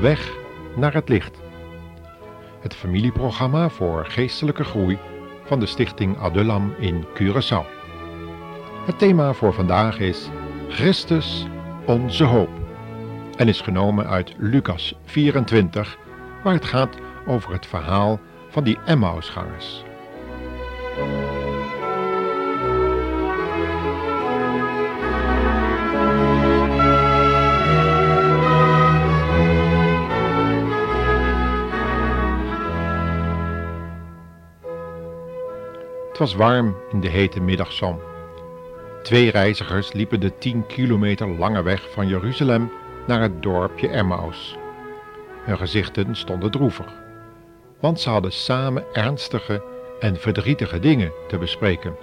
Weg 0.00 0.36
naar 0.76 0.94
het 0.94 1.08
licht. 1.08 1.40
Het 2.60 2.74
familieprogramma 2.74 3.68
voor 3.68 4.06
geestelijke 4.06 4.64
groei 4.64 4.98
van 5.44 5.60
de 5.60 5.66
stichting 5.66 6.18
Adulam 6.18 6.74
in 6.78 7.06
Curaçao. 7.14 7.66
Het 8.86 8.98
thema 8.98 9.32
voor 9.32 9.52
vandaag 9.52 9.98
is 9.98 10.28
Christus, 10.68 11.46
onze 11.86 12.24
hoop. 12.24 12.50
En 13.36 13.48
is 13.48 13.60
genomen 13.60 14.06
uit 14.06 14.34
Lucas 14.38 14.94
24, 15.04 15.98
waar 16.42 16.54
het 16.54 16.64
gaat 16.64 16.96
over 17.26 17.52
het 17.52 17.66
verhaal 17.66 18.20
van 18.48 18.64
die 18.64 18.78
Emmausgangers. 18.84 19.84
Het 36.16 36.24
was 36.24 36.34
warm 36.34 36.76
in 36.92 37.00
de 37.00 37.08
hete 37.08 37.40
middagzon. 37.40 37.98
Twee 39.02 39.30
reizigers 39.30 39.92
liepen 39.92 40.20
de 40.20 40.38
10 40.38 40.66
kilometer 40.66 41.28
lange 41.28 41.62
weg 41.62 41.90
van 41.92 42.08
Jeruzalem 42.08 42.72
naar 43.06 43.20
het 43.20 43.42
dorpje 43.42 43.88
Emmaus. 43.88 44.56
Hun 45.44 45.56
gezichten 45.56 46.14
stonden 46.14 46.50
droevig, 46.50 46.92
want 47.80 48.00
ze 48.00 48.10
hadden 48.10 48.32
samen 48.32 48.84
ernstige 48.92 49.62
en 50.00 50.16
verdrietige 50.16 50.78
dingen 50.78 51.12
te 51.28 51.38
bespreken. 51.38 51.96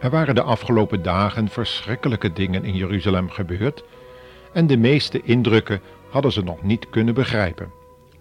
Er 0.00 0.10
waren 0.10 0.34
de 0.34 0.42
afgelopen 0.42 1.02
dagen 1.02 1.48
verschrikkelijke 1.48 2.32
dingen 2.32 2.64
in 2.64 2.74
Jeruzalem 2.74 3.30
gebeurd 3.30 3.84
en 4.52 4.66
de 4.66 4.76
meeste 4.76 5.22
indrukken 5.22 5.80
hadden 6.10 6.32
ze 6.32 6.42
nog 6.42 6.62
niet 6.62 6.90
kunnen 6.90 7.14
begrijpen, 7.14 7.72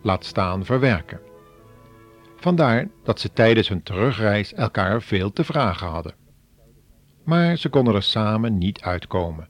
laat 0.02 0.26
staan 0.26 0.66
verwerken. 0.66 1.33
Vandaar 2.44 2.88
dat 3.04 3.20
ze 3.20 3.34
tijdens 3.34 3.70
hun 3.70 3.84
terugreis 3.84 4.54
elkaar 4.54 5.02
veel 5.02 5.32
te 5.32 5.44
vragen 5.44 5.88
hadden. 5.88 6.14
Maar 7.24 7.58
ze 7.58 7.70
konden 7.70 7.96
er 7.96 8.04
samen 8.04 8.58
niet 8.58 8.82
uitkomen. 8.82 9.48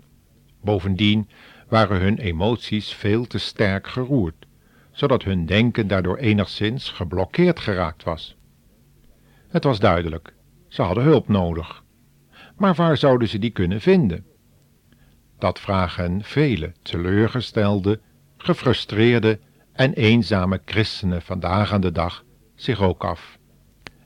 Bovendien 0.62 1.30
waren 1.68 2.02
hun 2.02 2.18
emoties 2.18 2.94
veel 2.94 3.28
te 3.28 3.38
sterk 3.38 3.88
geroerd, 3.88 4.46
zodat 4.92 5.24
hun 5.24 5.46
denken 5.46 5.88
daardoor 5.88 6.18
enigszins 6.18 6.90
geblokkeerd 6.90 7.60
geraakt 7.60 8.04
was. 8.04 8.36
Het 9.48 9.64
was 9.64 9.80
duidelijk, 9.80 10.34
ze 10.68 10.82
hadden 10.82 11.04
hulp 11.04 11.28
nodig. 11.28 11.84
Maar 12.58 12.74
waar 12.74 12.98
zouden 12.98 13.28
ze 13.28 13.40
die 13.40 13.52
kunnen 13.52 13.82
vinden? 13.82 14.26
Dat 15.38 15.60
vragen 15.60 16.24
vele 16.24 16.72
teleurgestelde, 16.82 18.00
gefrustreerde 18.38 19.40
en 19.72 19.94
eenzame 19.94 20.62
christenen 20.66 21.22
vandaag 21.22 21.72
aan 21.74 21.82
de 21.82 21.92
dag 21.92 22.24
zich 22.64 22.82
ook 22.82 23.04
af. 23.04 23.38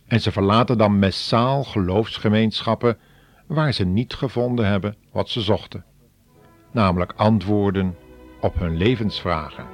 En 0.05 0.21
ze 0.21 0.31
verlaten 0.31 0.77
dan 0.77 0.99
massaal 0.99 1.63
geloofsgemeenschappen 1.63 2.97
waar 3.47 3.73
ze 3.73 3.85
niet 3.85 4.13
gevonden 4.13 4.67
hebben 4.67 4.95
wat 5.11 5.29
ze 5.29 5.41
zochten, 5.41 5.85
namelijk 6.71 7.13
antwoorden 7.15 7.95
op 8.41 8.59
hun 8.59 8.77
levensvragen. 8.77 9.65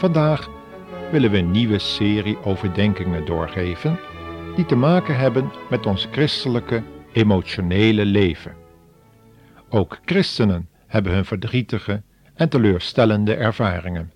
Vandaag 0.00 0.48
willen 1.10 1.30
we 1.30 1.38
een 1.38 1.50
nieuwe 1.50 1.78
serie 1.78 2.44
overdenkingen 2.44 3.24
doorgeven 3.24 3.98
die 4.56 4.66
te 4.66 4.74
maken 4.74 5.16
hebben 5.16 5.52
met 5.70 5.86
ons 5.86 6.08
christelijke 6.10 6.82
emotionele 7.12 8.04
leven. 8.04 8.54
Ook 9.68 9.98
christenen 10.04 10.68
hebben 10.86 11.12
hun 11.12 11.24
verdrietige 11.24 12.02
en 12.34 12.48
teleurstellende 12.48 13.34
ervaringen. 13.34 14.12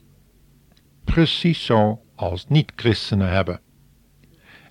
Precies 1.04 1.64
zo 1.64 2.00
als 2.14 2.48
niet-christenen 2.48 3.28
hebben. 3.28 3.60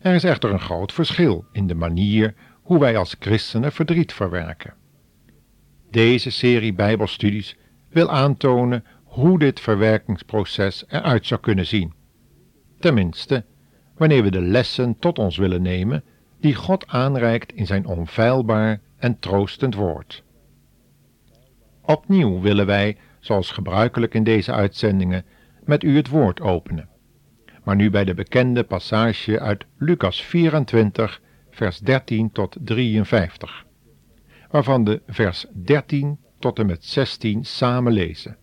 Er 0.01 0.13
is 0.13 0.23
echter 0.23 0.51
een 0.51 0.59
groot 0.59 0.93
verschil 0.93 1.45
in 1.51 1.67
de 1.67 1.75
manier 1.75 2.33
hoe 2.61 2.79
wij 2.79 2.97
als 2.97 3.15
christenen 3.19 3.71
verdriet 3.71 4.13
verwerken. 4.13 4.73
Deze 5.91 6.29
serie 6.29 6.73
Bijbelstudies 6.73 7.57
wil 7.89 8.11
aantonen 8.11 8.83
hoe 9.13 9.39
dit 9.39 9.59
verwerkingsproces 9.59 10.83
eruit 10.87 11.25
zou 11.25 11.41
kunnen 11.41 11.65
zien. 11.65 11.93
Tenminste, 12.79 13.45
wanneer 13.97 14.23
we 14.23 14.31
de 14.31 14.41
lessen 14.41 14.99
tot 14.99 15.19
ons 15.19 15.37
willen 15.37 15.61
nemen 15.61 16.03
die 16.39 16.55
God 16.55 16.87
aanreikt 16.87 17.53
in 17.53 17.65
zijn 17.65 17.85
onfeilbaar 17.85 18.81
en 18.97 19.19
troostend 19.19 19.75
woord. 19.75 20.23
Opnieuw 21.81 22.41
willen 22.41 22.65
wij, 22.65 22.97
zoals 23.19 23.51
gebruikelijk 23.51 24.13
in 24.13 24.23
deze 24.23 24.51
uitzendingen, 24.51 25.25
met 25.63 25.83
u 25.83 25.95
het 25.95 26.07
woord 26.07 26.41
openen. 26.41 26.89
Maar 27.63 27.75
nu 27.75 27.89
bij 27.89 28.03
de 28.03 28.13
bekende 28.13 28.63
passage 28.63 29.39
uit 29.39 29.65
Lucas 29.77 30.23
24, 30.23 31.21
vers 31.49 31.79
13 31.79 32.31
tot 32.31 32.57
53, 32.61 33.65
waarvan 34.49 34.83
de 34.83 35.01
vers 35.07 35.45
13 35.53 36.19
tot 36.39 36.59
en 36.59 36.65
met 36.65 36.85
16 36.85 37.45
samen 37.45 37.93
lezen. 37.93 38.37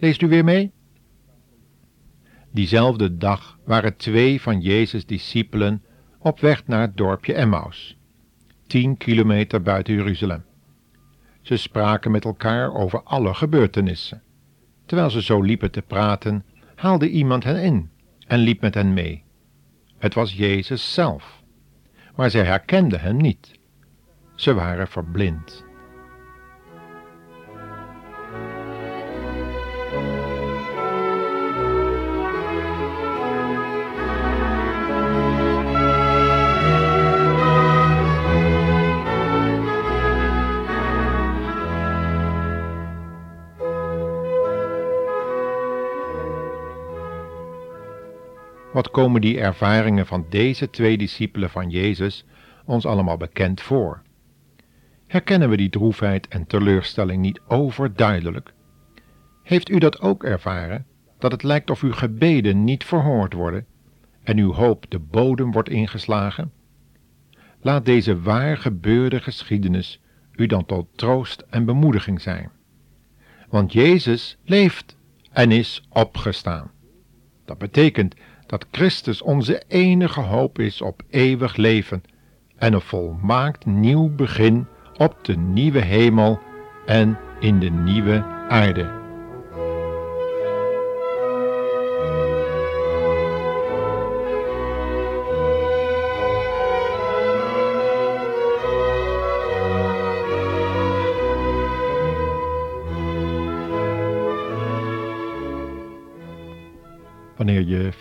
Leest 0.00 0.22
u 0.22 0.28
weer 0.28 0.44
mee? 0.44 0.72
Diezelfde 2.50 3.16
dag 3.16 3.58
waren 3.64 3.96
twee 3.96 4.40
van 4.40 4.60
Jezus' 4.60 5.06
discipelen 5.06 5.84
op 6.18 6.40
weg 6.40 6.66
naar 6.66 6.80
het 6.80 6.96
dorpje 6.96 7.34
Emmaus, 7.34 7.98
tien 8.66 8.96
kilometer 8.96 9.62
buiten 9.62 9.94
Jeruzalem. 9.94 10.44
Ze 11.42 11.56
spraken 11.56 12.10
met 12.10 12.24
elkaar 12.24 12.74
over 12.74 13.02
alle 13.02 13.34
gebeurtenissen. 13.34 14.22
Terwijl 14.86 15.10
ze 15.10 15.22
zo 15.22 15.40
liepen 15.40 15.70
te 15.70 15.82
praten, 15.82 16.44
haalde 16.74 17.10
iemand 17.10 17.44
hen 17.44 17.62
in 17.62 17.90
en 18.26 18.38
liep 18.38 18.60
met 18.60 18.74
hen 18.74 18.94
mee. 18.94 19.24
Het 19.98 20.14
was 20.14 20.32
Jezus 20.32 20.94
zelf, 20.94 21.42
maar 22.16 22.30
zij 22.30 22.44
herkenden 22.44 23.00
hem 23.00 23.16
niet. 23.16 23.60
Ze 24.34 24.54
waren 24.54 24.88
verblind. 24.88 25.66
Wat 48.72 48.90
komen 48.90 49.20
die 49.20 49.40
ervaringen 49.40 50.06
van 50.06 50.26
deze 50.28 50.70
twee 50.70 50.98
discipelen 50.98 51.50
van 51.50 51.70
Jezus 51.70 52.24
ons 52.64 52.86
allemaal 52.86 53.16
bekend 53.16 53.60
voor? 53.60 54.02
Herkennen 55.06 55.48
we 55.48 55.56
die 55.56 55.70
droefheid 55.70 56.28
en 56.28 56.46
teleurstelling 56.46 57.20
niet 57.22 57.40
overduidelijk? 57.46 58.52
Heeft 59.42 59.68
u 59.68 59.78
dat 59.78 60.00
ook 60.00 60.24
ervaren, 60.24 60.86
dat 61.18 61.32
het 61.32 61.42
lijkt 61.42 61.70
of 61.70 61.82
uw 61.82 61.92
gebeden 61.92 62.64
niet 62.64 62.84
verhoord 62.84 63.32
worden 63.32 63.66
en 64.22 64.38
uw 64.38 64.52
hoop 64.52 64.86
de 64.88 64.98
bodem 64.98 65.52
wordt 65.52 65.68
ingeslagen? 65.68 66.52
Laat 67.60 67.84
deze 67.84 68.20
waar 68.20 68.56
gebeurde 68.56 69.20
geschiedenis 69.20 70.00
u 70.32 70.46
dan 70.46 70.66
tot 70.66 70.86
troost 70.94 71.44
en 71.50 71.64
bemoediging 71.64 72.20
zijn. 72.20 72.50
Want 73.48 73.72
Jezus 73.72 74.38
leeft 74.44 74.96
en 75.32 75.50
is 75.50 75.86
opgestaan. 75.88 76.70
Dat 77.44 77.58
betekent 77.58 78.14
dat 78.48 78.66
Christus 78.70 79.22
onze 79.22 79.62
enige 79.68 80.20
hoop 80.20 80.58
is 80.58 80.82
op 80.82 81.02
eeuwig 81.10 81.56
leven 81.56 82.02
en 82.56 82.72
een 82.72 82.80
volmaakt 82.80 83.66
nieuw 83.66 84.14
begin 84.14 84.66
op 84.96 85.16
de 85.22 85.36
nieuwe 85.36 85.80
hemel 85.80 86.40
en 86.86 87.18
in 87.40 87.58
de 87.58 87.70
nieuwe 87.70 88.24
aarde. 88.48 89.07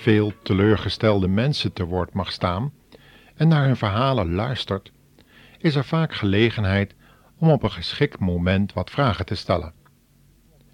Veel 0.08 0.34
teleurgestelde 0.44 1.28
mensen 1.28 1.74
te 1.74 1.86
woord 1.86 2.14
mag 2.14 2.32
staan 2.32 2.74
en 3.36 3.48
naar 3.48 3.66
hun 3.66 3.76
verhalen 3.76 4.34
luistert, 4.34 4.92
is 5.58 5.76
er 5.76 5.84
vaak 5.84 6.14
gelegenheid 6.14 6.96
om 7.38 7.50
op 7.50 7.64
een 7.64 7.72
geschikt 7.72 8.20
moment 8.20 8.74
wat 8.74 8.90
vragen 8.90 9.26
te 9.26 9.36
stellen. 9.36 9.74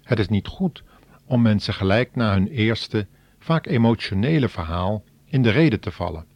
Het 0.02 0.18
is 0.18 0.28
niet 0.28 0.46
goed 0.46 0.82
om 1.26 1.42
mensen 1.42 1.74
gelijk 1.74 2.14
na 2.14 2.32
hun 2.32 2.48
eerste, 2.48 3.06
vaak 3.38 3.66
emotionele 3.66 4.48
verhaal 4.48 5.04
in 5.24 5.42
de 5.42 5.50
reden 5.50 5.80
te 5.80 5.90
vallen 5.90 6.26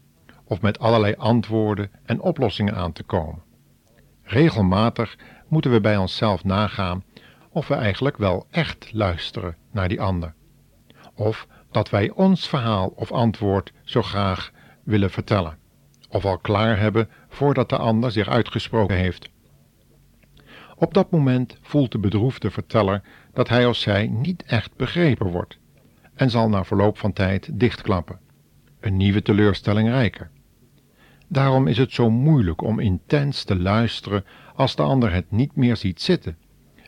of 0.44 0.60
met 0.60 0.78
allerlei 0.78 1.14
antwoorden 1.16 1.90
en 2.02 2.20
oplossingen 2.20 2.74
aan 2.74 2.92
te 2.92 3.02
komen. 3.02 3.42
Regelmatig 4.22 5.16
moeten 5.48 5.72
we 5.72 5.80
bij 5.80 5.96
onszelf 5.96 6.44
nagaan 6.44 7.04
of 7.50 7.68
we 7.68 7.74
eigenlijk 7.74 8.16
wel 8.16 8.46
echt 8.50 8.92
luisteren 8.92 9.56
naar 9.70 9.88
die 9.88 10.00
ander. 10.00 10.34
Of 11.14 11.46
dat 11.70 11.90
wij 11.90 12.10
ons 12.10 12.48
verhaal 12.48 12.92
of 12.96 13.12
antwoord 13.12 13.72
zo 13.84 14.02
graag 14.02 14.52
willen 14.82 15.10
vertellen. 15.10 15.58
Of 16.08 16.24
al 16.24 16.38
klaar 16.38 16.78
hebben 16.78 17.08
voordat 17.28 17.68
de 17.68 17.76
ander 17.76 18.10
zich 18.10 18.28
uitgesproken 18.28 18.96
heeft. 18.96 19.30
Op 20.76 20.94
dat 20.94 21.10
moment 21.10 21.58
voelt 21.60 21.92
de 21.92 21.98
bedroefde 21.98 22.50
verteller 22.50 23.02
dat 23.32 23.48
hij 23.48 23.66
of 23.66 23.76
zij 23.76 24.06
niet 24.06 24.42
echt 24.42 24.76
begrepen 24.76 25.26
wordt 25.26 25.58
en 26.14 26.30
zal 26.30 26.48
na 26.48 26.64
verloop 26.64 26.98
van 26.98 27.12
tijd 27.12 27.60
dichtklappen. 27.60 28.20
Een 28.80 28.96
nieuwe 28.96 29.22
teleurstelling 29.22 29.88
rijker. 29.88 30.30
Daarom 31.28 31.66
is 31.66 31.78
het 31.78 31.92
zo 31.92 32.10
moeilijk 32.10 32.62
om 32.62 32.78
intens 32.78 33.44
te 33.44 33.56
luisteren 33.56 34.24
als 34.54 34.76
de 34.76 34.82
ander 34.82 35.12
het 35.12 35.30
niet 35.30 35.56
meer 35.56 35.76
ziet 35.76 36.00
zitten 36.00 36.38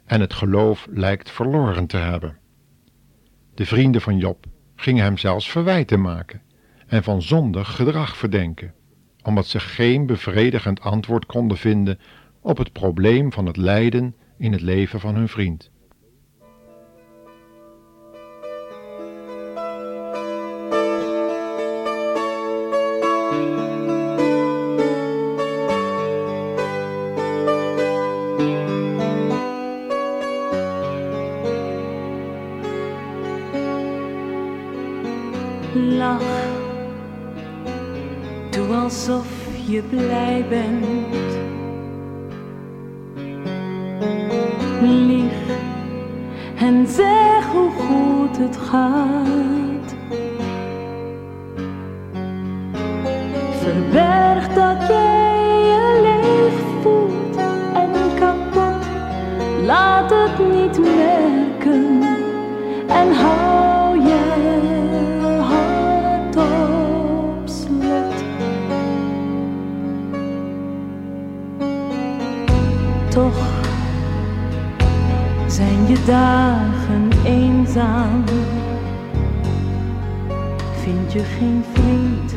en 0.04 0.20
het 0.20 0.32
geloof 0.32 0.86
lijkt 0.90 1.30
verloren 1.30 1.86
te 1.86 1.96
hebben. 1.96 2.38
De 3.54 3.66
vrienden 3.66 4.00
van 4.00 4.18
Job 4.18 4.46
gingen 4.80 5.04
hem 5.04 5.18
zelfs 5.18 5.50
verwijten 5.50 6.00
maken 6.00 6.42
en 6.86 7.02
van 7.02 7.22
zondig 7.22 7.74
gedrag 7.74 8.16
verdenken, 8.16 8.74
omdat 9.22 9.46
ze 9.46 9.60
geen 9.60 10.06
bevredigend 10.06 10.80
antwoord 10.80 11.26
konden 11.26 11.56
vinden 11.56 11.98
op 12.40 12.58
het 12.58 12.72
probleem 12.72 13.32
van 13.32 13.46
het 13.46 13.56
lijden 13.56 14.14
in 14.38 14.52
het 14.52 14.60
leven 14.60 15.00
van 15.00 15.14
hun 15.14 15.28
vriend. 15.28 15.70
Alsof 38.90 39.26
je 39.66 39.82
blij 39.82 40.44
bent. 40.48 41.38
Lieg 44.82 45.32
en 46.58 46.86
zeg 46.86 47.46
hoe 47.52 47.70
goed 47.70 48.36
het 48.36 48.56
gaat. 48.56 49.69
Zijn 75.50 75.86
je 75.86 76.04
dagen 76.06 77.08
eenzaam. 77.24 78.24
Vind 80.82 81.12
je 81.12 81.20
geen 81.38 81.64
vriend, 81.72 82.34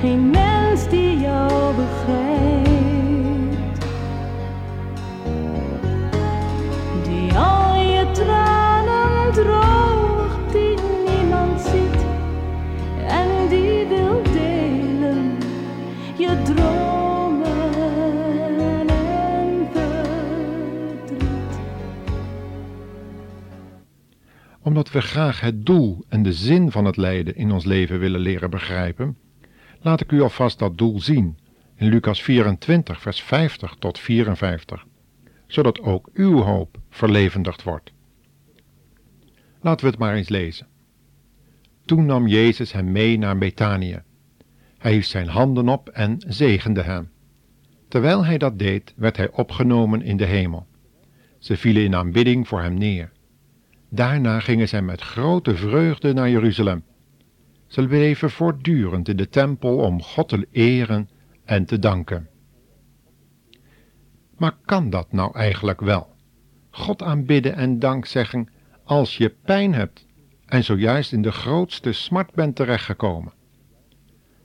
geen 0.00 0.30
mens 0.30 0.88
die 0.88 1.20
jou 1.20 1.74
begrijpt. 1.74 2.95
Omdat 24.66 24.90
we 24.90 25.00
graag 25.00 25.40
het 25.40 25.66
doel 25.66 26.04
en 26.08 26.22
de 26.22 26.32
zin 26.32 26.70
van 26.70 26.84
het 26.84 26.96
lijden 26.96 27.36
in 27.36 27.52
ons 27.52 27.64
leven 27.64 27.98
willen 27.98 28.20
leren 28.20 28.50
begrijpen, 28.50 29.16
laat 29.80 30.00
ik 30.00 30.12
u 30.12 30.20
alvast 30.20 30.58
dat 30.58 30.78
doel 30.78 31.00
zien 31.00 31.38
in 31.74 31.88
Lucas 31.88 32.22
24, 32.22 33.00
vers 33.00 33.22
50 33.22 33.76
tot 33.78 33.98
54, 33.98 34.86
zodat 35.46 35.80
ook 35.80 36.08
uw 36.12 36.40
hoop 36.40 36.78
verlevendigd 36.90 37.62
wordt. 37.62 37.92
Laten 39.60 39.84
we 39.84 39.90
het 39.90 40.00
maar 40.00 40.14
eens 40.14 40.28
lezen. 40.28 40.66
Toen 41.84 42.06
nam 42.06 42.26
Jezus 42.26 42.72
hem 42.72 42.92
mee 42.92 43.18
naar 43.18 43.38
Betanië. 43.38 44.02
Hij 44.78 44.92
hief 44.92 45.06
zijn 45.06 45.28
handen 45.28 45.68
op 45.68 45.88
en 45.88 46.16
zegende 46.26 46.82
hem. 46.82 47.10
Terwijl 47.88 48.24
hij 48.24 48.38
dat 48.38 48.58
deed, 48.58 48.94
werd 48.96 49.16
hij 49.16 49.30
opgenomen 49.30 50.02
in 50.02 50.16
de 50.16 50.26
hemel. 50.26 50.66
Ze 51.38 51.56
vielen 51.56 51.82
in 51.82 51.94
aanbidding 51.94 52.48
voor 52.48 52.62
hem 52.62 52.74
neer. 52.74 53.14
Daarna 53.96 54.40
gingen 54.40 54.68
zij 54.68 54.82
met 54.82 55.00
grote 55.00 55.56
vreugde 55.56 56.12
naar 56.12 56.30
Jeruzalem. 56.30 56.84
Ze 57.66 57.86
bleven 57.86 58.30
voortdurend 58.30 59.08
in 59.08 59.16
de 59.16 59.28
tempel 59.28 59.78
om 59.78 60.02
God 60.02 60.28
te 60.28 60.48
eren 60.50 61.08
en 61.44 61.64
te 61.64 61.78
danken. 61.78 62.28
Maar 64.36 64.56
kan 64.64 64.90
dat 64.90 65.12
nou 65.12 65.34
eigenlijk 65.34 65.80
wel? 65.80 66.08
God 66.70 67.02
aanbidden 67.02 67.54
en 67.54 67.78
dank 67.78 68.06
zeggen 68.06 68.48
als 68.84 69.16
je 69.16 69.34
pijn 69.44 69.74
hebt 69.74 70.06
en 70.46 70.64
zojuist 70.64 71.12
in 71.12 71.22
de 71.22 71.32
grootste 71.32 71.92
smart 71.92 72.34
bent 72.34 72.56
terechtgekomen? 72.56 73.32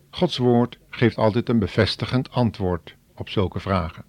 Gods 0.09 0.37
woord 0.37 0.79
geeft 0.89 1.17
altijd 1.17 1.49
een 1.49 1.59
bevestigend 1.59 2.31
antwoord 2.31 2.95
op 3.15 3.29
zulke 3.29 3.59
vragen. 3.59 4.05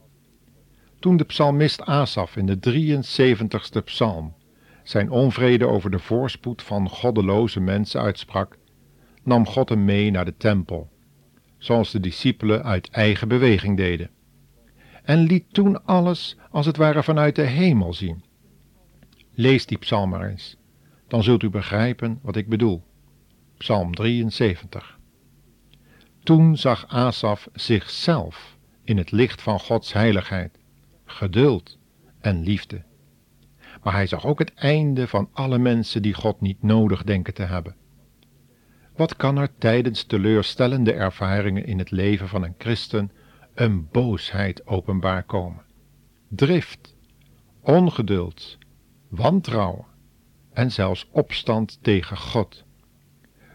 Toen 0.98 1.16
de 1.16 1.24
psalmist 1.24 1.82
Asaf 1.82 2.36
in 2.36 2.46
de 2.46 2.58
73ste 2.58 3.84
psalm 3.84 4.34
zijn 4.82 5.10
onvrede 5.10 5.66
over 5.66 5.90
de 5.90 5.98
voorspoed 5.98 6.62
van 6.62 6.88
goddeloze 6.88 7.60
mensen 7.60 8.00
uitsprak, 8.00 8.58
nam 9.22 9.46
God 9.46 9.68
hem 9.68 9.84
mee 9.84 10.10
naar 10.10 10.24
de 10.24 10.36
tempel, 10.36 10.90
zoals 11.58 11.90
de 11.90 12.00
discipelen 12.00 12.62
uit 12.64 12.90
eigen 12.90 13.28
beweging 13.28 13.76
deden, 13.76 14.10
en 15.02 15.18
liet 15.18 15.44
toen 15.54 15.84
alles 15.84 16.36
als 16.50 16.66
het 16.66 16.76
ware 16.76 17.02
vanuit 17.02 17.36
de 17.36 17.42
hemel 17.42 17.94
zien. 17.94 18.24
Lees 19.34 19.66
die 19.66 19.78
psalm 19.78 20.10
maar 20.10 20.28
eens, 20.28 20.56
dan 21.08 21.22
zult 21.22 21.42
u 21.42 21.50
begrijpen 21.50 22.18
wat 22.22 22.36
ik 22.36 22.48
bedoel. 22.48 22.82
Psalm 23.56 23.94
73. 23.94 24.98
Toen 26.22 26.56
zag 26.56 26.86
Asaf 26.88 27.48
zichzelf 27.52 28.56
in 28.84 28.96
het 28.96 29.10
licht 29.10 29.42
van 29.42 29.60
Gods 29.60 29.92
heiligheid, 29.92 30.58
geduld 31.04 31.78
en 32.20 32.42
liefde. 32.42 32.82
Maar 33.82 33.92
hij 33.92 34.06
zag 34.06 34.26
ook 34.26 34.38
het 34.38 34.54
einde 34.54 35.08
van 35.08 35.28
alle 35.32 35.58
mensen 35.58 36.02
die 36.02 36.14
God 36.14 36.40
niet 36.40 36.62
nodig 36.62 37.02
denken 37.02 37.34
te 37.34 37.42
hebben. 37.42 37.76
Wat 38.96 39.16
kan 39.16 39.36
er 39.36 39.48
tijdens 39.58 40.04
teleurstellende 40.04 40.92
ervaringen 40.92 41.66
in 41.66 41.78
het 41.78 41.90
leven 41.90 42.28
van 42.28 42.42
een 42.42 42.54
christen 42.58 43.12
een 43.54 43.88
boosheid 43.90 44.66
openbaar 44.66 45.22
komen? 45.22 45.62
Drift, 46.28 46.96
ongeduld, 47.60 48.58
wantrouwen 49.08 49.84
en 50.52 50.72
zelfs 50.72 51.08
opstand 51.10 51.82
tegen 51.82 52.16
God, 52.16 52.64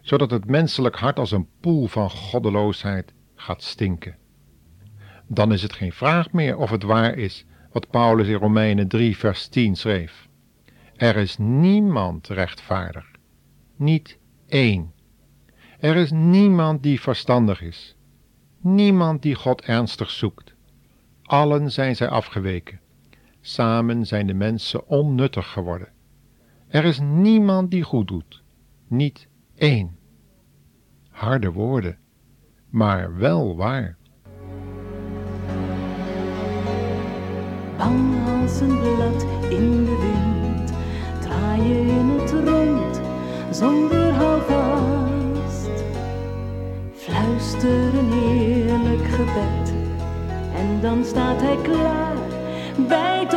zodat 0.02 0.32
het 0.32 0.46
menselijk 0.46 0.96
hart 0.96 1.20
als 1.20 1.32
een 1.32 1.50
poel 1.60 1.88
van 1.88 2.10
goddeloosheid 2.10 3.14
gaat 3.36 3.64
stinken. 3.64 4.16
Dan 5.28 5.54
is 5.54 5.62
het 5.62 5.74
geen 5.74 5.94
vraag 5.94 6.32
meer 6.32 6.58
of 6.58 6.70
het 6.70 6.84
waar 6.84 7.18
is 7.18 7.46
wat 7.72 7.90
Paulus 7.90 8.28
in 8.28 8.36
Romeinen 8.36 8.88
3 8.88 9.18
vers 9.18 9.48
10 9.48 9.76
schreef. 9.76 10.28
Er 10.96 11.16
is 11.16 11.38
niemand 11.38 12.28
rechtvaardig, 12.28 13.12
niet 13.76 14.18
één. 14.48 14.94
Er 15.80 15.96
is 15.96 16.12
niemand 16.12 16.84
die 16.84 17.02
verstandig 17.02 17.62
is, 17.62 17.96
niemand 18.60 19.22
die 19.22 19.36
God 19.36 19.62
ernstig 19.62 20.10
zoekt. 20.10 20.56
Allen 21.24 21.72
zijn 21.72 21.96
zij 21.96 22.10
afgeweken. 22.10 22.80
Samen 23.42 24.06
zijn 24.06 24.28
de 24.28 24.34
mensen 24.34 24.88
onnuttig 24.88 25.52
geworden. 25.52 25.90
Er 26.68 26.86
is 26.86 27.00
niemand 27.00 27.72
die 27.72 27.84
goed 27.84 28.08
doet, 28.08 28.44
niet 28.88 29.28
één. 29.56 29.98
Harde 31.10 31.52
woorden, 31.52 31.98
maar 32.70 33.18
wel 33.18 33.56
waar. 33.56 33.97
Bang 37.78 38.16
als 38.42 38.60
een 38.60 38.80
blad 38.80 39.26
in 39.50 39.86
de 39.86 39.98
wind. 40.06 40.72
Draaien 41.22 41.88
in 41.88 42.20
het 42.20 42.32
rond, 42.32 43.02
zonder 43.52 44.12
houvast. 44.14 45.84
Fluister 46.96 47.98
een 48.00 48.12
heerlijk 48.12 49.08
gebed 49.08 49.74
en 50.56 50.82
dan 50.82 51.06
staat 51.06 51.42
hij 51.42 51.58
klaar, 51.62 52.16
wijd 52.88 53.26
open 53.26 53.37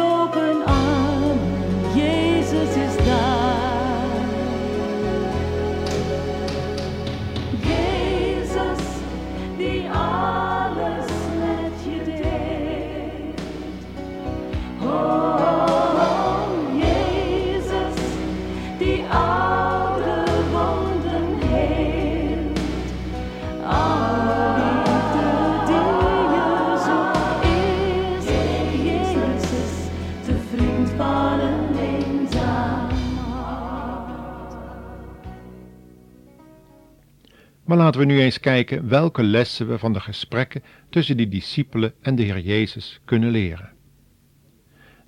Maar 37.70 37.78
laten 37.78 38.00
we 38.00 38.06
nu 38.06 38.20
eens 38.20 38.40
kijken 38.40 38.88
welke 38.88 39.22
lessen 39.22 39.68
we 39.68 39.78
van 39.78 39.92
de 39.92 40.00
gesprekken 40.00 40.62
tussen 40.88 41.16
die 41.16 41.28
discipelen 41.28 41.94
en 42.00 42.14
de 42.14 42.22
Heer 42.22 42.40
Jezus 42.40 43.00
kunnen 43.04 43.30
leren. 43.30 43.72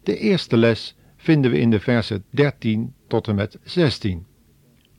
De 0.03 0.19
eerste 0.19 0.57
les 0.57 0.97
vinden 1.17 1.51
we 1.51 1.59
in 1.59 1.71
de 1.71 1.81
versen 1.81 2.25
13 2.31 2.95
tot 3.09 3.29
en 3.29 3.35
met 3.35 3.59
16, 3.63 4.27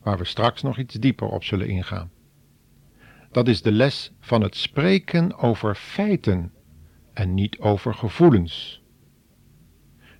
waar 0.01 0.17
we 0.17 0.25
straks 0.25 0.61
nog 0.61 0.77
iets 0.77 0.95
dieper 0.95 1.27
op 1.27 1.43
zullen 1.43 1.67
ingaan. 1.67 2.11
Dat 3.31 3.47
is 3.47 3.61
de 3.61 3.71
les 3.71 4.11
van 4.19 4.41
het 4.41 4.55
spreken 4.55 5.37
over 5.37 5.75
feiten 5.75 6.53
en 7.13 7.33
niet 7.33 7.59
over 7.59 7.93
gevoelens. 7.93 8.81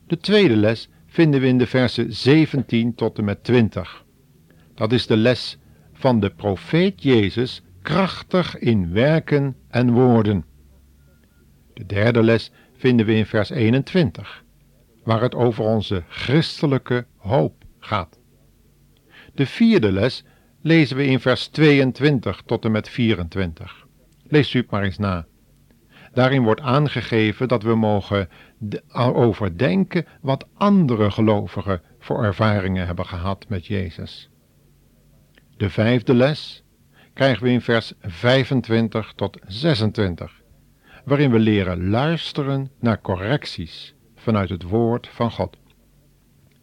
De 0.07 0.17
tweede 0.17 0.55
les 0.55 0.89
vinden 1.05 1.41
we 1.41 1.47
in 1.47 1.57
de 1.57 1.67
versen 1.67 2.13
17 2.13 2.95
tot 2.95 3.17
en 3.17 3.25
met 3.25 3.43
20. 3.43 4.05
Dat 4.73 4.91
is 4.91 5.07
de 5.07 5.17
les 5.17 5.57
van 6.03 6.19
de 6.19 6.29
profeet 6.29 7.03
Jezus 7.03 7.61
krachtig 7.81 8.57
in 8.57 8.93
werken 8.93 9.55
en 9.69 9.91
woorden. 9.91 10.45
De 11.73 11.85
derde 11.85 12.23
les 12.23 12.51
vinden 12.77 13.05
we 13.05 13.13
in 13.13 13.25
vers 13.25 13.49
21, 13.49 14.43
waar 15.03 15.21
het 15.21 15.35
over 15.35 15.63
onze 15.63 16.03
christelijke 16.07 17.05
hoop 17.17 17.63
gaat. 17.79 18.19
De 19.33 19.45
vierde 19.45 19.91
les 19.91 20.23
lezen 20.61 20.97
we 20.97 21.05
in 21.05 21.19
vers 21.19 21.47
22 21.47 22.41
tot 22.45 22.65
en 22.65 22.71
met 22.71 22.89
24. 22.89 23.87
Lees 24.23 24.53
u 24.53 24.65
maar 24.69 24.83
eens 24.83 24.97
na. 24.97 25.25
Daarin 26.13 26.43
wordt 26.43 26.61
aangegeven 26.61 27.47
dat 27.47 27.63
we 27.63 27.75
mogen 27.75 28.29
de- 28.57 28.83
overdenken 29.13 30.05
wat 30.21 30.47
andere 30.53 31.11
gelovigen 31.11 31.81
voor 31.99 32.23
ervaringen 32.23 32.85
hebben 32.85 33.05
gehad 33.05 33.45
met 33.49 33.65
Jezus. 33.65 34.31
De 35.57 35.69
vijfde 35.69 36.13
les 36.13 36.63
krijgen 37.13 37.43
we 37.43 37.49
in 37.49 37.61
vers 37.61 37.93
25 38.01 39.13
tot 39.15 39.37
26, 39.47 40.41
waarin 41.05 41.31
we 41.31 41.39
leren 41.39 41.89
luisteren 41.89 42.71
naar 42.79 43.01
correcties 43.01 43.95
vanuit 44.15 44.49
het 44.49 44.63
woord 44.63 45.07
van 45.07 45.31
God. 45.31 45.57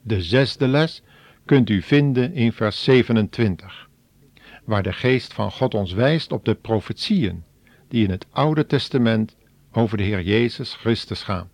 De 0.03 0.23
zesde 0.23 0.69
les 0.69 1.03
kunt 1.45 1.71
u 1.71 1.83
vinden 1.83 2.35
in 2.35 2.53
vers 2.53 2.85
27, 2.85 3.89
waar 4.65 4.83
de 4.83 4.93
geest 4.93 5.35
van 5.35 5.51
God 5.51 5.75
ons 5.75 5.93
wijst 5.93 6.33
op 6.33 6.45
de 6.45 6.55
profetieën 6.55 7.45
die 7.89 8.05
in 8.05 8.11
het 8.11 8.27
Oude 8.31 8.67
Testament 8.67 9.37
over 9.73 9.97
de 9.97 10.03
Heer 10.03 10.23
Jezus 10.23 10.75
Christus 10.75 11.23
gaan. 11.23 11.51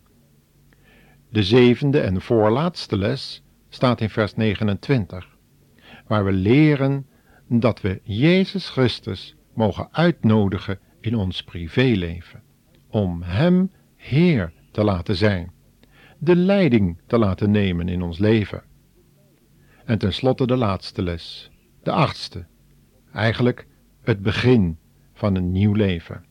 De 1.31 1.43
zevende 1.43 2.01
en 2.01 2.21
voorlaatste 2.21 2.99
les 2.99 3.43
staat 3.69 4.01
in 4.01 4.11
vers 4.11 4.35
29, 4.35 5.29
waar 6.07 6.25
we 6.25 6.33
leren 6.33 7.07
dat 7.49 7.81
we 7.81 8.01
Jezus 8.03 8.69
Christus 8.69 9.37
mogen 9.55 9.89
uitnodigen 9.93 10.79
in 11.01 11.17
ons 11.17 11.43
privéleven, 11.43 12.43
om 12.91 13.23
Hem 13.23 13.71
Heer 13.97 14.53
te 14.71 14.85
laten 14.85 15.17
zijn, 15.17 15.53
de 16.19 16.37
leiding 16.37 16.99
te 17.07 17.19
laten 17.19 17.51
nemen 17.51 17.89
in 17.89 18.03
ons 18.03 18.19
leven. 18.19 18.63
En 19.85 19.99
tenslotte 19.99 20.47
de 20.47 20.57
laatste 20.57 21.03
les, 21.03 21.51
de 21.83 21.91
achtste, 21.91 22.47
eigenlijk 23.13 23.67
het 24.01 24.23
begin 24.23 24.79
van 25.15 25.35
een 25.35 25.53
nieuw 25.53 25.73
leven. 25.73 26.25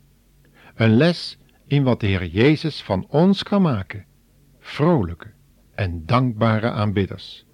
Een 0.75 0.95
les 0.95 1.37
in 1.67 1.83
wat 1.83 1.99
de 1.99 2.07
Heer 2.07 2.25
Jezus 2.25 2.83
van 2.83 3.07
ons 3.09 3.43
kan 3.43 3.61
maken, 3.61 4.05
vrolijke 4.59 5.33
en 5.75 6.05
dankbare 6.05 6.69
aanbidders, 6.69 7.45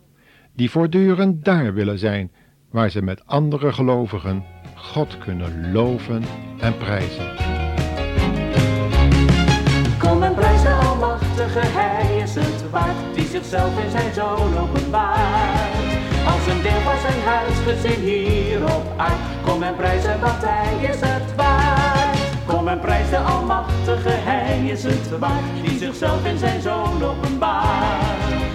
die 0.56 0.70
voortdurend 0.70 1.46
daar 1.46 1.74
willen 1.74 2.00
zijn 2.00 2.32
waar 2.72 2.90
ze 2.90 3.02
met 3.02 3.22
andere 3.26 3.74
gelovigen 3.74 4.44
God 4.76 5.18
kunnen 5.18 5.72
loven 5.72 6.24
en 6.60 6.78
prijzen. 6.78 7.36
Kom 10.00 10.24
en 10.24 10.34
prijs 10.34 10.62
de 10.62 10.74
Almachtige, 10.74 11.60
Hij 11.62 12.18
is 12.18 12.36
het 12.36 12.70
waard, 12.70 13.16
die 13.16 13.26
zichzelf 13.28 13.84
in 13.84 13.92
zijn 13.92 14.14
Zoon 14.14 14.58
openbaart. 14.58 16.00
Als 16.26 16.48
een 16.48 16.62
deel 16.62 16.82
van 16.84 17.00
zijn 17.00 17.22
huisgezin 17.26 18.02
hier 18.02 18.64
op 18.64 18.94
aard, 18.98 19.20
kom 19.46 19.64
en 19.64 19.76
prijs 19.76 20.04
hem, 20.04 20.20
want 20.20 20.44
Hij 20.46 20.90
is 20.90 21.00
het 21.00 21.36
waard. 21.36 22.18
Kom 22.46 22.68
en 22.68 22.80
prijs 22.80 23.10
de 23.10 23.18
Almachtige, 23.18 24.10
Hij 24.10 24.70
is 24.70 24.84
het 24.84 25.20
waard, 25.20 25.44
die 25.64 25.78
zichzelf 25.78 26.26
in 26.26 26.38
zijn 26.38 26.62
Zoon 26.62 27.04
openbaart. 27.04 28.51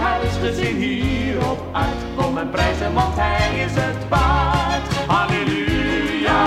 Huisgezin 0.00 0.76
hier 0.76 1.50
op 1.50 1.68
aard, 1.72 2.02
kom 2.16 2.38
en 2.38 2.50
prijs 2.50 2.78
hem, 2.78 2.94
want 2.94 3.14
Hij 3.16 3.64
is 3.64 3.74
het 3.74 4.08
waard. 4.08 4.94
Halleluja, 5.06 6.44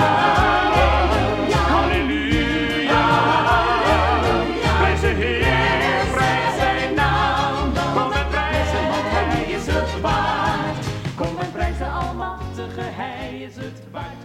halleluja. 1.74 3.06
Prijs 4.80 5.02
de 5.02 5.08
Heer, 5.08 6.06
prijs 6.14 6.56
zijn 6.58 6.94
naam. 6.96 7.74
Kom 7.94 8.12
en 8.12 8.28
prijs 8.30 8.70
hem, 8.72 8.90
want 8.90 9.08
Hij 9.16 9.54
is 9.56 9.66
het 9.66 10.02
waard. 10.02 10.86
Kom 11.16 11.38
en 11.40 11.52
prijs 11.52 11.78
de 11.78 11.86
Almachtige, 11.86 12.82
Hij 12.82 13.40
is 13.48 13.56
het 13.56 13.82
waard. 13.92 14.22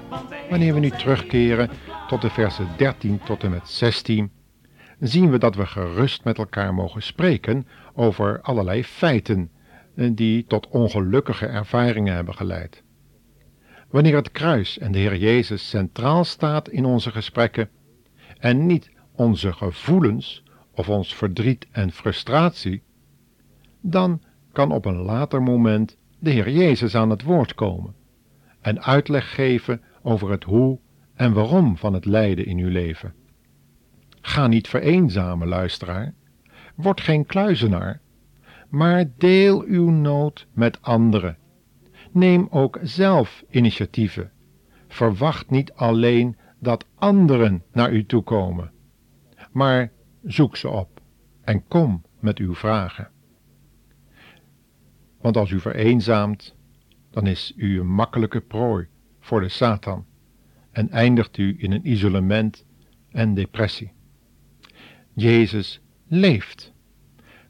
Wanneer 0.50 0.74
we 0.74 0.80
nu 0.80 0.90
terugkeren 0.90 1.70
tot 2.08 2.22
de 2.22 2.30
versen 2.30 2.68
13 2.76 3.20
tot 3.24 3.42
en 3.44 3.50
met 3.50 3.68
16, 3.68 4.30
zien 5.00 5.30
we 5.30 5.38
dat 5.38 5.54
we 5.54 5.66
gerust 5.66 6.24
met 6.24 6.38
elkaar 6.38 6.74
mogen 6.74 7.02
spreken 7.02 7.66
over 7.94 8.40
allerlei 8.40 8.84
feiten 8.84 9.50
eh, 9.94 10.10
die 10.12 10.44
tot 10.46 10.68
ongelukkige 10.68 11.46
ervaringen 11.46 12.14
hebben 12.14 12.34
geleid. 12.34 12.82
Wanneer 13.90 14.14
het 14.14 14.32
kruis 14.32 14.78
en 14.78 14.92
de 14.92 14.98
Heer 14.98 15.16
Jezus 15.16 15.68
centraal 15.68 16.24
staat 16.24 16.68
in 16.68 16.84
onze 16.84 17.10
gesprekken 17.10 17.68
en 18.38 18.66
niet 18.66 18.90
onze 19.12 19.52
gevoelens 19.52 20.42
of 20.70 20.88
ons 20.88 21.14
verdriet 21.14 21.66
en 21.70 21.92
frustratie, 21.92 22.82
dan 23.80 24.22
kan 24.52 24.72
op 24.72 24.84
een 24.84 25.02
later 25.02 25.42
moment 25.42 25.96
de 26.18 26.30
Heer 26.30 26.50
Jezus 26.50 26.94
aan 26.94 27.10
het 27.10 27.22
woord 27.22 27.54
komen 27.54 27.94
en 28.60 28.82
uitleg 28.82 29.34
geven 29.34 29.82
over 30.02 30.30
het 30.30 30.44
hoe 30.44 30.78
en 31.14 31.32
waarom 31.32 31.76
van 31.76 31.94
het 31.94 32.04
lijden 32.04 32.46
in 32.46 32.58
uw 32.58 32.70
leven. 32.70 33.14
Ga 34.28 34.46
niet 34.46 34.68
vereenzamen, 34.68 35.48
luisteraar. 35.48 36.14
Word 36.74 37.00
geen 37.00 37.26
kluizenaar, 37.26 38.00
maar 38.68 39.04
deel 39.16 39.62
uw 39.62 39.90
nood 39.90 40.46
met 40.52 40.82
anderen. 40.82 41.36
Neem 42.12 42.46
ook 42.50 42.78
zelf 42.82 43.44
initiatieven. 43.50 44.30
Verwacht 44.88 45.50
niet 45.50 45.72
alleen 45.72 46.36
dat 46.58 46.86
anderen 46.94 47.62
naar 47.72 47.92
u 47.92 48.06
toe 48.06 48.22
komen, 48.22 48.70
maar 49.52 49.92
zoek 50.22 50.56
ze 50.56 50.68
op 50.68 51.00
en 51.44 51.66
kom 51.68 52.02
met 52.20 52.38
uw 52.38 52.54
vragen. 52.54 53.10
Want 55.20 55.36
als 55.36 55.50
u 55.50 55.60
vereenzaamt, 55.60 56.54
dan 57.10 57.26
is 57.26 57.52
u 57.56 57.80
een 57.80 57.92
makkelijke 57.94 58.40
prooi 58.40 58.86
voor 59.20 59.40
de 59.40 59.48
Satan 59.48 60.06
en 60.70 60.90
eindigt 60.90 61.38
u 61.38 61.56
in 61.58 61.72
een 61.72 61.90
isolement 61.90 62.64
en 63.10 63.34
depressie. 63.34 63.96
Jezus 65.20 65.80
leeft. 66.06 66.72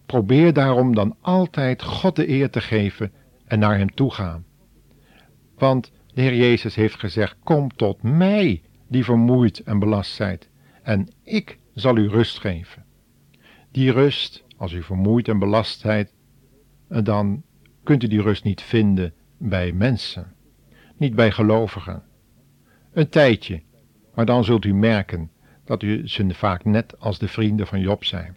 Probeer 0.07 0.53
daarom 0.53 0.95
dan 0.95 1.17
altijd 1.21 1.83
God 1.83 2.17
de 2.17 2.29
eer 2.29 2.51
te 2.51 2.61
geven 2.61 3.13
en 3.45 3.59
naar 3.59 3.79
Hem 3.79 3.95
toe 3.95 4.11
gaan. 4.11 4.45
Want 5.55 5.93
de 6.15 6.21
Heer 6.21 6.35
Jezus 6.35 6.75
heeft 6.75 6.99
gezegd, 6.99 7.37
kom 7.45 7.77
tot 7.77 8.03
mij 8.03 8.63
die 8.89 9.05
vermoeid 9.05 9.63
en 9.63 9.79
belast 9.79 10.13
zijt, 10.13 10.49
en 10.83 11.09
ik 11.23 11.59
zal 11.75 11.97
u 11.97 12.09
rust 12.09 12.39
geven. 12.39 12.85
Die 13.71 13.93
rust, 13.93 14.45
als 14.57 14.73
u 14.73 14.83
vermoeid 14.83 15.29
en 15.29 15.39
belast 15.39 15.81
zijt, 15.81 16.13
dan 16.89 17.43
kunt 17.83 18.03
u 18.03 18.07
die 18.07 18.23
rust 18.23 18.45
niet 18.45 18.63
vinden 18.63 19.15
bij 19.39 19.73
mensen, 19.73 20.35
niet 20.97 21.15
bij 21.15 21.31
gelovigen. 21.31 22.03
Een 22.93 23.09
tijdje, 23.09 23.63
maar 24.15 24.27
dan 24.27 24.45
zult 24.45 24.65
u 24.65 24.75
merken 24.75 25.31
dat 25.69 25.83
u 25.83 26.09
ze 26.09 26.35
vaak 26.35 26.65
net 26.65 27.01
als 27.01 27.19
de 27.19 27.29
vrienden 27.29 27.67
van 27.67 27.81
Job 27.81 28.05
zijn. 28.05 28.37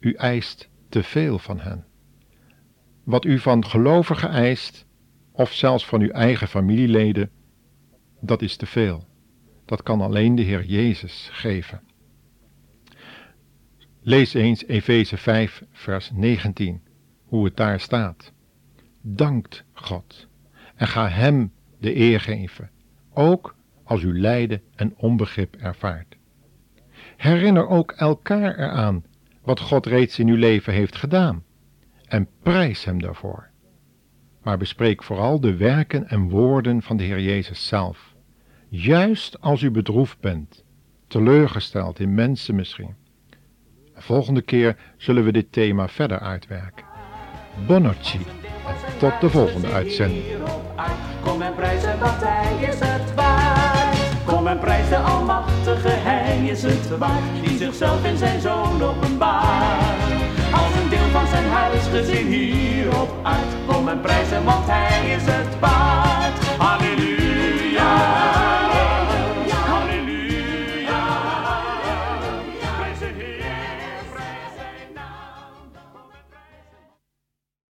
U 0.00 0.12
eist 0.12 0.68
te 0.88 1.02
veel 1.02 1.38
van 1.38 1.60
hen. 1.60 1.84
Wat 3.04 3.24
u 3.24 3.38
van 3.38 3.64
gelovigen 3.64 4.30
eist, 4.30 4.86
of 5.32 5.52
zelfs 5.52 5.86
van 5.86 6.00
uw 6.00 6.10
eigen 6.10 6.48
familieleden, 6.48 7.30
dat 8.20 8.42
is 8.42 8.56
te 8.56 8.66
veel. 8.66 9.06
Dat 9.64 9.82
kan 9.82 10.00
alleen 10.00 10.34
de 10.34 10.42
Heer 10.42 10.64
Jezus 10.64 11.28
geven. 11.32 11.80
Lees 14.00 14.34
eens 14.34 14.64
Efeze 14.66 15.16
5, 15.16 15.64
vers 15.72 16.10
19, 16.10 16.82
hoe 17.24 17.44
het 17.44 17.56
daar 17.56 17.80
staat. 17.80 18.32
Dankt 19.00 19.64
God 19.72 20.28
en 20.74 20.86
ga 20.86 21.08
Hem 21.08 21.52
de 21.78 21.96
eer 21.96 22.20
geven, 22.20 22.70
ook 23.12 23.56
als 23.84 24.02
u 24.02 24.20
lijden 24.20 24.62
en 24.74 24.94
onbegrip 24.96 25.56
ervaart. 25.56 26.16
Herinner 27.16 27.68
ook 27.68 27.92
elkaar 27.92 28.58
eraan 28.58 29.04
wat 29.42 29.60
God 29.60 29.86
reeds 29.86 30.18
in 30.18 30.28
uw 30.28 30.36
leven 30.36 30.72
heeft 30.72 30.96
gedaan 30.96 31.44
en 32.08 32.28
prijs 32.42 32.84
Hem 32.84 33.00
daarvoor. 33.00 33.50
Maar 34.42 34.58
bespreek 34.58 35.02
vooral 35.02 35.40
de 35.40 35.56
werken 35.56 36.08
en 36.08 36.28
woorden 36.28 36.82
van 36.82 36.96
de 36.96 37.04
Heer 37.04 37.20
Jezus 37.20 37.66
zelf, 37.66 38.14
juist 38.68 39.40
als 39.40 39.62
u 39.62 39.70
bedroefd 39.70 40.20
bent, 40.20 40.64
teleurgesteld 41.06 41.98
in 41.98 42.14
mensen 42.14 42.54
misschien. 42.54 42.94
De 43.94 44.02
volgende 44.02 44.42
keer 44.42 44.76
zullen 44.96 45.24
we 45.24 45.32
dit 45.32 45.52
thema 45.52 45.88
verder 45.88 46.18
uitwerken. 46.18 46.84
Bonnoci 47.66 48.18
en 48.66 48.98
tot 48.98 49.20
de 49.20 49.30
volgende 49.30 49.72
uitzending. 49.72 50.24
Kom 51.22 51.42
en 51.42 51.54
is 52.60 52.80
het 52.80 53.33
de 54.88 54.96
Almachtige, 54.96 55.88
hij 55.88 56.46
is 56.46 56.62
het 56.62 56.98
waard, 56.98 57.22
die 57.42 57.58
zichzelf 57.58 58.04
in 58.04 58.16
zijn 58.16 58.40
zoon 58.40 58.82
openbaart. 58.82 60.12
Als 60.52 60.82
een 60.82 60.88
deel 60.88 61.08
van 61.12 61.26
zijn 61.26 61.46
huisgezin 61.46 62.26
hier 62.26 63.00
op 63.00 63.10
aard, 63.22 63.52
kom 63.66 63.88
en 63.88 64.00
prijs 64.00 64.28
want 64.44 64.66
hij 64.66 65.14
is 65.16 65.22
het 65.24 65.60
waard. 65.60 66.38
Halleluja. 66.58 67.13